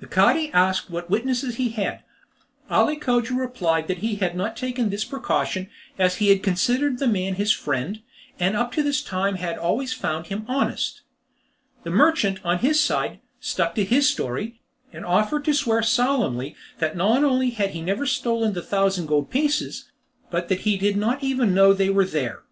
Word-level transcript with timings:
The 0.00 0.06
Cadi 0.06 0.50
asked 0.52 0.90
what 0.90 1.08
witnesses 1.08 1.54
he 1.54 1.70
had. 1.70 2.02
Ali 2.68 2.96
Cogia 2.96 3.32
replied 3.34 3.88
that 3.88 4.00
he 4.04 4.16
had 4.16 4.36
not 4.36 4.54
taken 4.54 4.90
this 4.90 5.06
precaution, 5.06 5.70
as 5.98 6.16
he 6.16 6.28
had 6.28 6.42
considered 6.42 6.98
the 6.98 7.06
man 7.06 7.36
his 7.36 7.50
friend, 7.50 8.02
and 8.38 8.58
up 8.58 8.72
to 8.72 8.82
that 8.82 9.02
time 9.06 9.36
had 9.36 9.56
always 9.56 9.94
found 9.94 10.26
him 10.26 10.44
honest. 10.46 11.00
The 11.82 11.88
merchant, 11.88 12.40
on 12.44 12.58
his 12.58 12.78
side, 12.78 13.20
stuck 13.40 13.74
to 13.76 13.84
his 13.86 14.06
story, 14.06 14.60
and 14.92 15.02
offered 15.06 15.46
to 15.46 15.54
swear 15.54 15.82
solemnly 15.82 16.56
that 16.78 16.94
not 16.94 17.24
only 17.24 17.48
had 17.48 17.70
he 17.70 17.80
never 17.80 18.04
stolen 18.04 18.52
the 18.52 18.60
thousand 18.60 19.06
gold 19.06 19.30
pieces, 19.30 19.90
but 20.30 20.50
that 20.50 20.60
he 20.68 20.76
did 20.76 20.98
not 20.98 21.24
even 21.24 21.54
know 21.54 21.72
they 21.72 21.88
were 21.88 22.04
there. 22.04 22.42